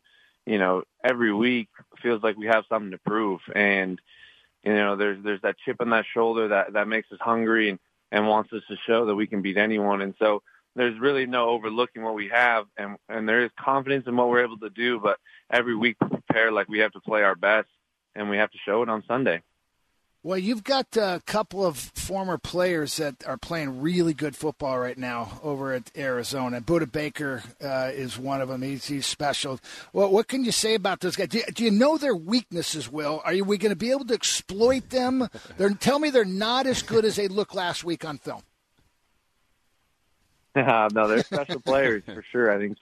[0.50, 1.70] you know, every week
[2.02, 3.40] feels like we have something to prove.
[3.54, 4.02] And,
[4.64, 7.80] you know, there's, there's that chip on that shoulder that, that makes us hungry and,
[8.12, 10.02] and wants us to show that we can beat anyone.
[10.02, 10.42] And so
[10.76, 14.44] there's really no overlooking what we have and, and there is confidence in what we're
[14.44, 15.20] able to do, but
[15.52, 17.68] every week we prepare like we have to play our best
[18.16, 19.44] and we have to show it on Sunday.
[20.22, 24.98] Well, you've got a couple of former players that are playing really good football right
[24.98, 26.60] now over at Arizona.
[26.60, 28.62] Budda Baker uh, is one of them.
[28.62, 29.62] He's, he's special.
[29.94, 31.30] Well, what can you say about those guys?
[31.30, 33.22] Do you, do you know their weaknesses, Will?
[33.24, 35.30] Are you, we going to be able to exploit them?
[35.58, 38.42] They're, tell me they're not as good as they look last week on film.
[40.56, 42.52] No, they're special players for sure.
[42.52, 42.78] I think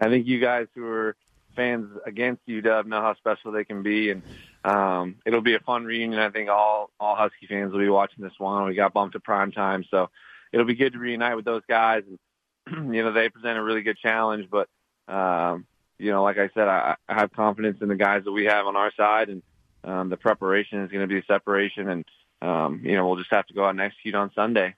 [0.00, 1.14] I think you guys who are
[1.54, 4.22] fans against UW know how special they can be, and
[4.64, 6.20] um, it'll be a fun reunion.
[6.20, 8.66] I think all all Husky fans will be watching this one.
[8.66, 10.10] We got bumped to prime time, so
[10.52, 12.04] it'll be good to reunite with those guys.
[12.06, 14.68] And you know, they present a really good challenge, but
[15.12, 15.66] um,
[15.98, 18.66] you know, like I said, I, I have confidence in the guys that we have
[18.66, 19.42] on our side, and
[19.84, 22.04] um, the preparation is going to be a separation, and
[22.40, 24.74] um, you know, we'll just have to go out and execute on Sunday.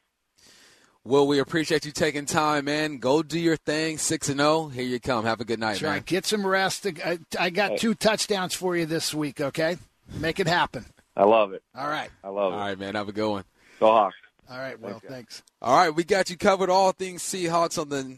[1.07, 2.97] Well, we appreciate you taking time, man.
[2.97, 3.99] Go do your thing.
[3.99, 4.51] Six and zero.
[4.51, 4.69] Oh.
[4.69, 5.27] Here you come.
[5.27, 6.03] Have a good night, man.
[6.07, 6.87] Get some rest.
[6.87, 9.39] I, I got two touchdowns for you this week.
[9.39, 9.77] Okay,
[10.19, 10.87] make it happen.
[11.15, 11.63] I love it.
[11.77, 12.09] All right.
[12.23, 12.57] I love it.
[12.57, 12.95] All right, man.
[12.95, 13.45] Have a good one.
[13.81, 14.17] Go Hawks.
[14.51, 14.81] All right.
[14.81, 15.07] Well, thanks.
[15.09, 15.43] thanks.
[15.61, 16.71] All right, we got you covered.
[16.71, 18.17] All things Seahawks on the.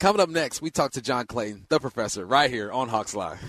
[0.00, 3.40] Coming up next, we talk to John Clayton, the professor, right here on Hawks Live.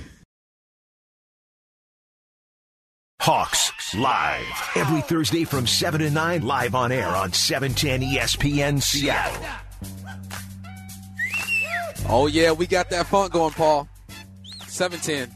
[3.21, 4.45] Hawks Live.
[4.75, 9.45] Every Thursday from 7 to 9, live on air on 710 ESPN Seattle.
[12.07, 13.89] Oh, yeah, we got that funk going, Paul.
[14.67, 15.35] 710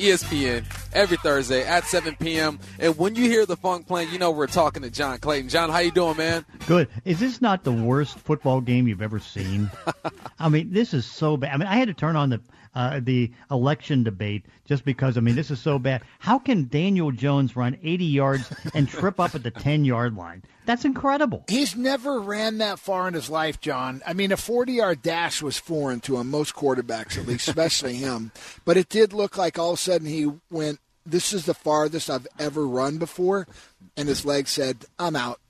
[0.00, 2.58] ESPN every Thursday at 7 p.m.
[2.78, 5.50] And when you hear the funk playing, you know we're talking to John Clayton.
[5.50, 6.46] John, how you doing, man?
[6.66, 6.88] Good.
[7.04, 9.70] Is this not the worst football game you've ever seen?
[10.38, 11.52] I mean, this is so bad.
[11.52, 12.40] I mean, I had to turn on the
[12.74, 16.02] uh, the election debate just because, I mean, this is so bad.
[16.18, 20.42] How can Daniel Jones run 80 yards and trip up at the 10 yard line?
[20.66, 21.44] That's incredible.
[21.48, 24.02] He's never ran that far in his life, John.
[24.06, 27.94] I mean, a 40 yard dash was foreign to him, most quarterbacks at least, especially
[27.96, 28.30] him.
[28.64, 32.08] But it did look like all of a sudden he went, This is the farthest
[32.08, 33.48] I've ever run before.
[33.96, 35.40] And his leg said, I'm out.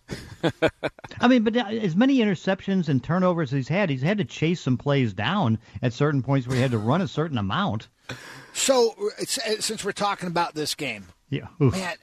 [1.21, 4.25] I mean, but uh, as many interceptions and turnovers as he's had, he's had to
[4.25, 7.89] chase some plays down at certain points where he had to run a certain amount.
[8.53, 11.73] So, uh, since we're talking about this game, yeah, Oof.
[11.73, 11.97] man,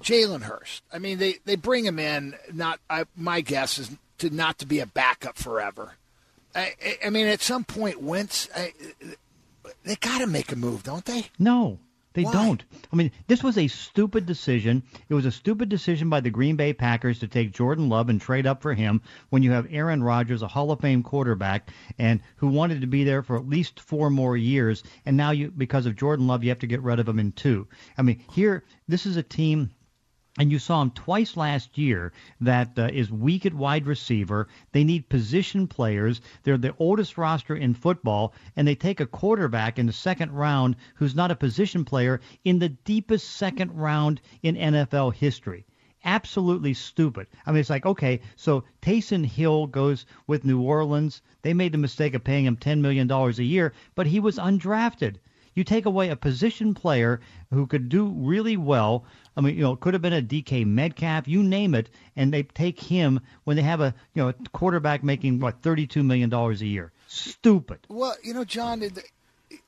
[0.00, 0.82] Jalen Hurts.
[0.92, 2.34] I mean, they they bring him in.
[2.52, 5.94] Not I, my guess is to not to be a backup forever.
[6.54, 8.72] I, I mean, at some point, Wentz, I,
[9.84, 11.26] they got to make a move, don't they?
[11.38, 11.78] No,
[12.14, 12.32] they Why?
[12.32, 12.64] don't.
[12.92, 14.84] I mean, this was a stupid decision.
[15.08, 18.20] It was a stupid decision by the Green Bay Packers to take Jordan Love and
[18.20, 22.20] trade up for him when you have Aaron Rodgers, a Hall of Fame quarterback, and
[22.36, 24.84] who wanted to be there for at least four more years.
[25.04, 27.32] And now you, because of Jordan Love, you have to get rid of him in
[27.32, 27.66] two.
[27.98, 29.70] I mean, here, this is a team
[30.36, 34.48] and you saw him twice last year that uh, is weak at wide receiver.
[34.72, 36.20] They need position players.
[36.42, 40.74] They're the oldest roster in football, and they take a quarterback in the second round
[40.96, 45.66] who's not a position player in the deepest second round in NFL history.
[46.04, 47.28] Absolutely stupid.
[47.46, 51.22] I mean, it's like, okay, so Taysom Hill goes with New Orleans.
[51.42, 55.16] They made the mistake of paying him $10 million a year, but he was undrafted.
[55.54, 59.04] You take away a position player who could do really well.
[59.36, 62.32] I mean, you know, it could have been a DK Metcalf, you name it, and
[62.32, 66.02] they take him when they have a you know a quarterback making what thirty two
[66.02, 66.92] million dollars a year.
[67.06, 67.80] Stupid.
[67.88, 68.82] Well, you know, John,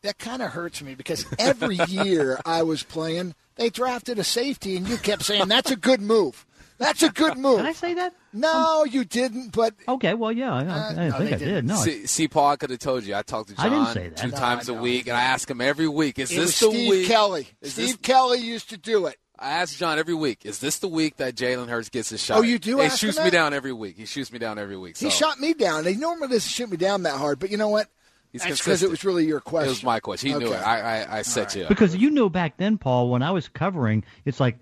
[0.02, 4.76] that kind of hurts me because every year I was playing, they drafted a safety,
[4.76, 6.46] and you kept saying that's a good move.
[6.78, 7.58] That's a good move.
[7.58, 8.14] Did I say that?
[8.32, 9.52] No, um, you didn't.
[9.52, 11.64] But okay, well, yeah, I, uh, I no, think I did.
[11.64, 13.14] No, see, see, Paul, I could have told you.
[13.14, 16.18] I talked to John two no, times a week, and I ask him every week,
[16.18, 16.76] "Is it this the week?
[16.76, 17.48] Steve week?" Kelly.
[17.62, 17.96] Is Steve this...
[17.96, 19.16] Kelly used to do it.
[19.38, 22.38] I ask John every week, "Is this the week that Jalen Hurts gets his shot?"
[22.38, 22.78] Oh, you do.
[22.78, 23.96] He shoots me down every week.
[23.96, 24.96] He shoots me down every week.
[24.96, 25.06] So.
[25.06, 25.86] He shot me down.
[25.86, 27.88] He normally doesn't shoot me down that hard, but you know what?
[28.32, 29.68] He's That's because it was really your question.
[29.68, 30.30] It was my question.
[30.30, 30.56] He knew it.
[30.56, 31.68] I I, I set you up.
[31.70, 34.58] Because you knew back then, Paul, when I was covering, it's like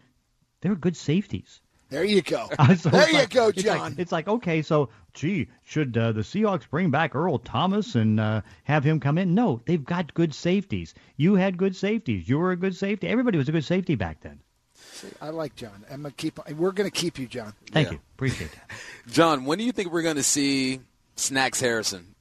[0.60, 1.60] they're good safeties.
[1.90, 2.48] There you go.
[2.76, 3.94] So there it's you like- go, it's like- John.
[3.98, 8.40] It's like, okay, so gee, should uh, the Seahawks bring back Earl Thomas and uh,
[8.64, 9.34] have him come in?
[9.34, 10.94] No, they've got good safeties.
[11.16, 12.28] You had good safeties.
[12.28, 13.06] You were a good safety.
[13.08, 14.40] Everybody was a good safety back then.
[14.74, 15.84] See, I like John.
[15.90, 16.38] I'm gonna keep.
[16.56, 17.52] We're going to keep you, John.
[17.70, 17.92] Thank Yeah.
[17.94, 18.00] you.
[18.16, 18.70] Appreciate that.
[19.12, 20.80] John, when do you think we're going to see
[21.16, 22.14] Snacks Harrison?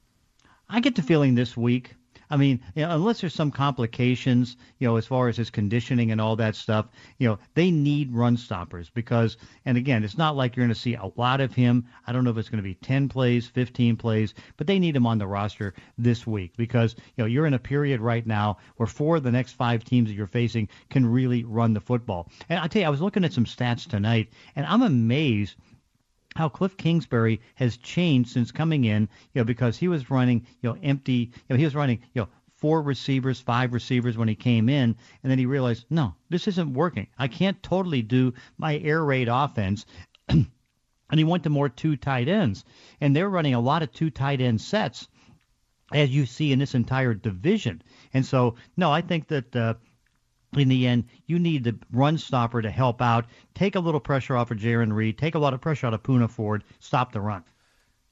[0.68, 1.94] I get the feeling this week.
[2.30, 6.10] I mean, you know, unless there's some complications, you know, as far as his conditioning
[6.10, 6.86] and all that stuff,
[7.18, 10.80] you know, they need run stoppers because, and again, it's not like you're going to
[10.80, 11.86] see a lot of him.
[12.06, 14.96] I don't know if it's going to be 10 plays, 15 plays, but they need
[14.96, 18.58] him on the roster this week because, you know, you're in a period right now
[18.76, 22.30] where four of the next five teams that you're facing can really run the football.
[22.48, 25.56] And I tell you, I was looking at some stats tonight, and I'm amazed
[26.36, 30.70] how Cliff Kingsbury has changed since coming in, you know, because he was running, you
[30.70, 34.34] know, empty, you know, he was running, you know, four receivers, five receivers when he
[34.34, 37.06] came in, and then he realized, no, this isn't working.
[37.18, 39.86] I can't totally do my air raid offense.
[40.28, 40.48] and
[41.10, 42.64] he went to more two tight ends,
[43.00, 45.06] and they're running a lot of two tight end sets,
[45.92, 47.82] as you see in this entire division.
[48.12, 49.54] And so, no, I think that.
[49.54, 49.74] Uh,
[50.58, 54.36] in the end, you need the run stopper to help out, take a little pressure
[54.36, 57.20] off of Jarran Reed, take a lot of pressure out of Poona Ford, stop the
[57.20, 57.44] run.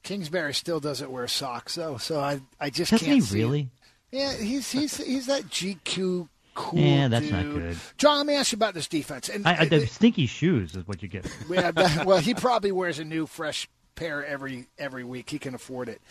[0.03, 3.43] Kingsbury still doesn't wear socks though, so I I just Doesn't can't he see it.
[3.43, 3.69] really?
[4.11, 6.79] Yeah, he's he's he's that GQ cool.
[6.79, 7.77] Yeah, that's not good.
[7.97, 9.29] John, let me ask you about this defense.
[9.29, 11.25] And I, I, the stinky shoes is what you get.
[11.49, 15.29] Yeah, well, he probably wears a new fresh pair every every week.
[15.29, 16.01] He can afford it.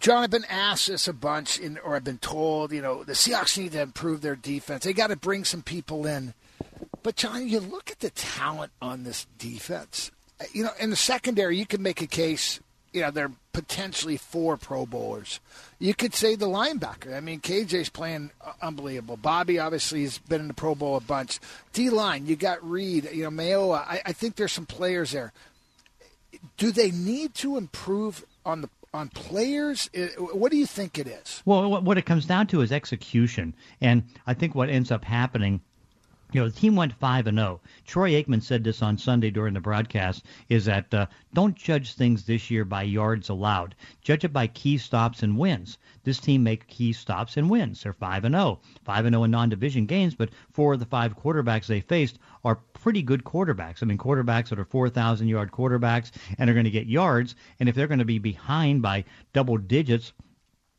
[0.00, 3.12] John, I've been asked this a bunch, in, or I've been told, you know, the
[3.12, 4.84] Seahawks need to improve their defense.
[4.84, 6.34] They got to bring some people in.
[7.02, 10.10] But John, you look at the talent on this defense.
[10.52, 12.60] You know, in the secondary, you can make a case.
[12.92, 15.40] You know, they're potentially four Pro Bowlers.
[15.78, 17.16] You could say the linebacker.
[17.16, 19.16] I mean, KJ's playing unbelievable.
[19.16, 21.38] Bobby obviously has been in the Pro Bowl a bunch.
[21.72, 23.08] D line, you got Reed.
[23.12, 23.78] You know, Mayowa.
[23.86, 25.32] I, I think there's some players there.
[26.58, 29.88] Do they need to improve on the on players?
[30.32, 31.42] What do you think it is?
[31.44, 35.60] Well, what- it comes down to is execution, and I think what ends up happening.
[36.32, 37.60] You know, the team went five and zero.
[37.86, 42.24] Troy Aikman said this on Sunday during the broadcast: is that uh, don't judge things
[42.24, 43.76] this year by yards allowed.
[44.02, 45.78] Judge it by key stops and wins.
[46.06, 47.82] This team make key stops and wins.
[47.82, 51.18] They're five and zero, five and zero in non-division games, but four of the five
[51.18, 53.82] quarterbacks they faced are pretty good quarterbacks.
[53.82, 57.34] I mean, quarterbacks that are 4,000 yard quarterbacks and are going to get yards.
[57.58, 60.12] And if they're going to be behind by double digits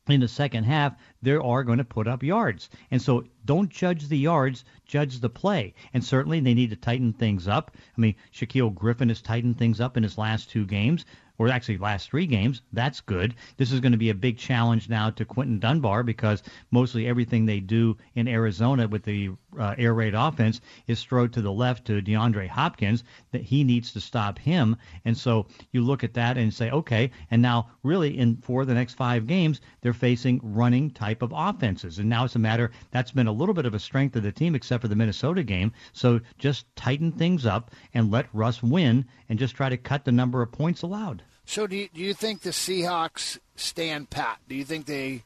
[0.07, 2.69] in the second half, they are going to put up yards.
[2.89, 5.73] And so don't judge the yards, judge the play.
[5.93, 7.75] And certainly they need to tighten things up.
[7.97, 11.03] I mean, Shaquill Griffin has tightened things up in his last two games,
[11.37, 12.61] or actually last three games.
[12.73, 13.35] That's good.
[13.57, 17.45] This is going to be a big challenge now to Quinton Dunbar because mostly everything
[17.45, 21.85] they do in Arizona with the uh, air raid offense is thrown to the left
[21.85, 23.03] to DeAndre Hopkins.
[23.31, 24.77] That he needs to stop him.
[25.05, 28.73] And so you look at that and say, okay, and now really in for the
[28.73, 33.11] next five games they're facing running type of offenses, and now it's a matter that's
[33.11, 35.71] been a little bit of a strength of the team, except for the Minnesota game.
[35.93, 40.11] So just tighten things up and let Russ win, and just try to cut the
[40.11, 41.23] number of points allowed.
[41.47, 44.39] So do you, do you think the Seahawks stand pat?
[44.49, 45.23] Do you think they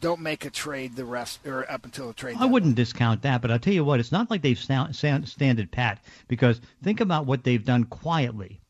[0.00, 2.36] don't make a trade the rest or up until the trade?
[2.38, 5.28] I wouldn't discount that, but I'll tell you what, it's not like they've sound, sound,
[5.28, 8.60] standed pat because think about what they've done quietly.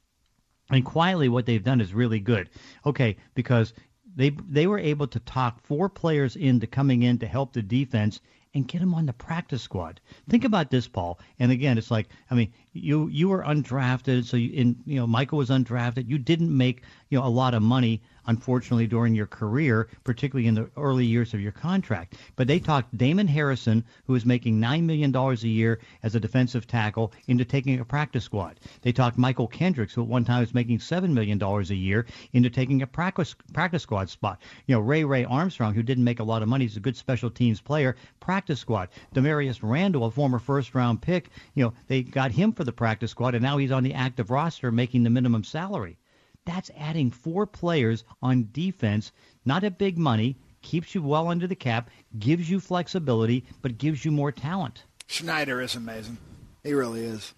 [0.71, 2.49] And quietly, what they've done is really good.
[2.87, 3.75] Okay, because
[4.17, 8.21] they they were able to talk four players into coming in to help the defense
[8.55, 10.01] and get him on the practice squad.
[10.29, 11.19] Think about this, Paul.
[11.39, 15.07] And again, it's like I mean, you you were undrafted, so you, in you know
[15.07, 16.09] Michael was undrafted.
[16.09, 20.55] You didn't make you know a lot of money, unfortunately, during your career, particularly in
[20.55, 22.17] the early years of your contract.
[22.37, 26.21] But they talked Damon Harrison, who was making nine million dollars a year as a
[26.21, 28.59] defensive tackle, into taking a practice squad.
[28.83, 32.07] They talked Mychal Kendricks, who at one time was making seven million dollars a year,
[32.33, 34.41] into taking a practice practice squad spot.
[34.67, 36.97] You know Ray Ray Armstrong, who didn't make a lot of money, he's a good
[36.97, 38.89] special teams player, practice squad.
[39.15, 43.11] Damarious Randall, a former first round pick, you know they got him for the practice
[43.11, 45.99] squad, and now he's on the active roster making the minimum salary.
[46.45, 49.13] That's adding four players on defense,
[49.45, 54.05] not at big money, keeps you well under the cap, gives you flexibility, but gives
[54.05, 54.85] you more talent.
[55.07, 56.19] Schneider is amazing.
[56.63, 57.35] He really is.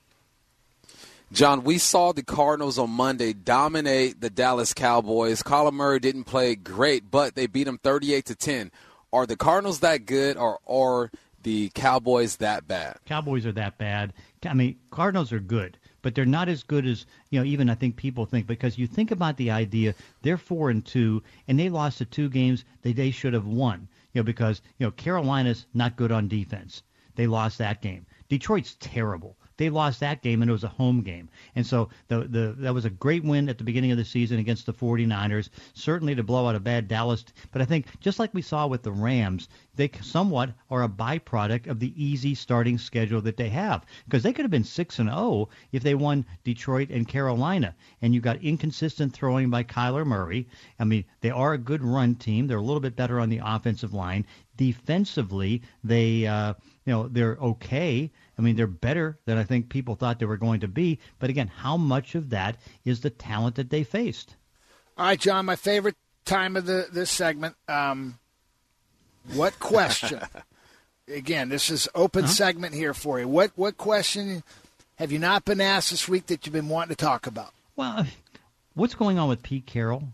[1.33, 5.43] John, we saw the Cardinals on Monday dominate the Dallas Cowboys.
[5.43, 8.71] Kyler Murray didn't play great, but they beat him 38 to 10.
[9.13, 11.11] Are the Cardinals that good, or are
[11.43, 12.97] the Cowboys that bad?
[13.05, 14.15] Cowboys are that bad.
[14.47, 17.45] I mean, Cardinals are good, but they're not as good as you know.
[17.45, 21.23] Even I think people think because you think about the idea they're four and two,
[21.47, 23.89] and they lost the two games that they should have won.
[24.15, 26.83] You know, because you know Carolina's not good on defense.
[27.15, 28.07] They lost that game.
[28.31, 29.37] Detroit's terrible.
[29.57, 31.29] They lost that game, and it was a home game.
[31.55, 34.39] And so the, the that was a great win at the beginning of the season
[34.39, 35.51] against the 49ers.
[35.75, 37.25] Certainly to blow out a bad Dallas.
[37.51, 41.67] But I think just like we saw with the Rams, they somewhat are a byproduct
[41.67, 43.85] of the easy starting schedule that they have.
[44.05, 47.75] Because they could have been 6 and 0 if they won Detroit and Carolina.
[48.01, 50.49] And you got inconsistent throwing by Kyler Murray.
[50.79, 52.47] I mean, they are a good run team.
[52.47, 54.27] They're a little bit better on the offensive line.
[54.57, 58.11] Defensively, they uh, you know they're okay.
[58.39, 60.99] I mean, they're better than I think people thought they were going to be.
[61.19, 64.37] But again, how much of that is the talent that they faced?
[64.97, 67.57] All right, John, my favorite time of the this segment.
[67.69, 68.19] Um,
[69.35, 70.21] what question?
[71.09, 72.33] again, this is open uh-huh.
[72.33, 73.29] segment here for you.
[73.29, 74.43] What what question
[74.97, 77.53] have you not been asked this week that you've been wanting to talk about?
[77.77, 78.07] Well,
[78.75, 80.05] what's going on with Pete Carroll?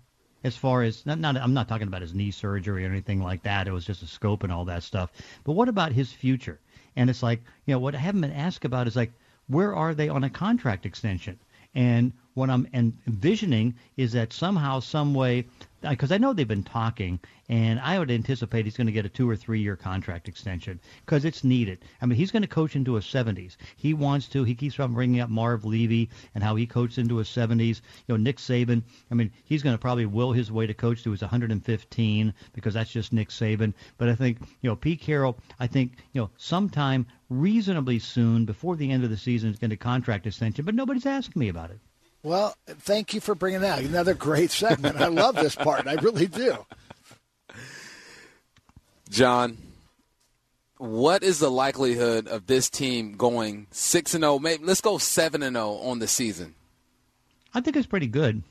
[0.45, 3.43] As far as not, not, I'm not talking about his knee surgery or anything like
[3.43, 3.67] that.
[3.67, 5.11] It was just a scope and all that stuff.
[5.43, 6.61] But what about his future?
[6.99, 9.13] And it's like, you know, what I haven't been asked about is like,
[9.47, 11.39] where are they on a contract extension?
[11.73, 15.47] And what I'm envisioning is that somehow, some way,
[15.81, 19.09] because I know they've been talking, and I would anticipate he's going to get a
[19.09, 21.85] two or three year contract extension because it's needed.
[22.03, 23.57] I mean, he's going to coach into his 70s.
[23.77, 24.45] He wants to.
[24.45, 27.81] He keeps on bringing up Marv Levy and how he coached into his 70s.
[28.07, 28.83] You know, Nick Saban.
[29.11, 32.75] I mean, he's going to probably will his way to coach to his 115 because
[32.75, 33.75] that's just Nick Saban.
[33.99, 35.39] But I think you know Pete Carroll.
[35.61, 39.71] I think you know sometime reasonably soon before the end of the season is going
[39.71, 40.65] to contract extension.
[40.65, 41.79] But nobody's asking me about it.
[42.23, 43.81] Well, thank you for bringing that.
[43.81, 45.01] Another great segment.
[45.01, 45.87] I love this part.
[45.87, 46.67] I really do.
[49.09, 49.57] John,
[50.79, 54.35] what is the likelihood of this team going six and zero?
[54.35, 56.55] Oh, maybe let's go seven and zero oh on the season.
[57.55, 58.43] I think it's pretty good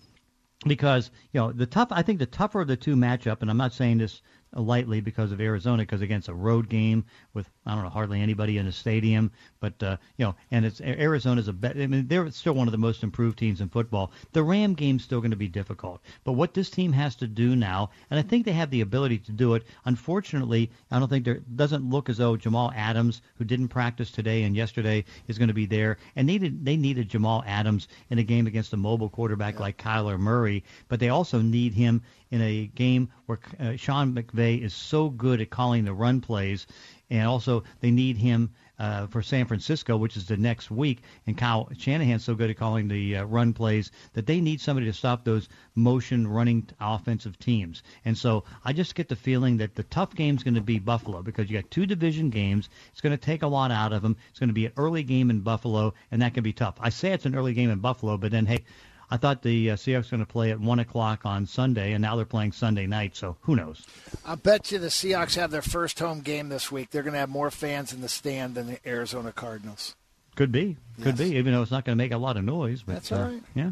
[0.65, 1.89] because you know the tough.
[1.91, 4.21] I think the tougher of the two matchup, and I'm not saying this
[4.53, 8.57] lightly because of Arizona, because against a road game with I don't know hardly anybody
[8.57, 11.77] in the stadium, but uh, you know, and it's Arizona's a bet.
[11.77, 14.11] I mean, they're still one of the most improved teams in football.
[14.33, 17.55] The Ram game's still going to be difficult, but what this team has to do
[17.55, 19.65] now, and I think they have the ability to do it.
[19.85, 24.43] Unfortunately, I don't think there doesn't look as though Jamal Adams, who didn't practice today
[24.43, 25.97] and yesterday, is going to be there.
[26.15, 29.61] And needed they needed Jamal Adams in a game against a mobile quarterback yeah.
[29.61, 34.61] like Kyler Murray, but they also need him in a game where uh, Sean McVay
[34.61, 36.65] is so good at calling the run plays,
[37.09, 41.01] and also they need him uh, for San Francisco, which is the next week.
[41.25, 44.85] And Kyle Shanahan's so good at calling the uh, run plays that they need somebody
[44.85, 47.83] to stop those motion running offensive teams.
[48.05, 51.21] And so I just get the feeling that the tough game's going to be Buffalo
[51.21, 52.69] because you got two division games.
[52.91, 54.15] It's going to take a lot out of them.
[54.29, 56.75] It's going to be an early game in Buffalo, and that can be tough.
[56.79, 58.63] I say it's an early game in Buffalo, but then hey,
[59.09, 62.01] I thought the uh, Seahawks were going to play at one o'clock on Sunday, and
[62.01, 63.15] now they're playing Sunday night.
[63.15, 63.85] So who knows?
[64.25, 66.89] I bet you the Seahawks have their first home game this week.
[66.89, 69.95] They're going to have more fans in the stand than the Arizona Cardinals.
[70.35, 71.29] Could be, could yes.
[71.29, 71.35] be.
[71.37, 72.83] Even though it's not going to make a lot of noise.
[72.83, 73.37] But, That's all right.
[73.37, 73.71] Uh, yeah.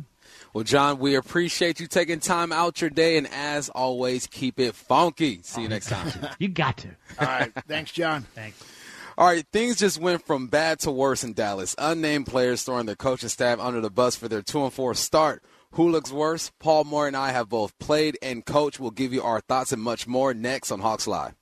[0.54, 4.74] Well, John, we appreciate you taking time out your day, and as always, keep it
[4.74, 5.42] funky.
[5.44, 6.12] See you next time.
[6.40, 6.88] you got to.
[7.20, 7.52] All right.
[7.68, 8.24] Thanks, John.
[8.34, 8.64] Thanks.
[9.18, 11.74] All right, things just went from bad to worse in Dallas.
[11.78, 15.42] Unnamed players throwing their coaching staff under the bus for their two and four start.
[15.72, 16.52] Who looks worse?
[16.60, 18.78] Paul Moyer and I have both played and coached.
[18.78, 21.34] We'll give you our thoughts and much more next on Hawks Live.